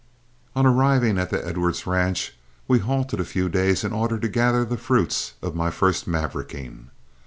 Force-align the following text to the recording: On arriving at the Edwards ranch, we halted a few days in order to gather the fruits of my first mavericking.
On 0.55 0.65
arriving 0.65 1.19
at 1.19 1.29
the 1.29 1.45
Edwards 1.47 1.85
ranch, 1.85 2.33
we 2.67 2.79
halted 2.79 3.19
a 3.19 3.23
few 3.23 3.47
days 3.49 3.83
in 3.83 3.93
order 3.93 4.17
to 4.17 4.27
gather 4.27 4.65
the 4.65 4.75
fruits 4.75 5.33
of 5.43 5.53
my 5.53 5.69
first 5.69 6.07
mavericking. 6.07 6.87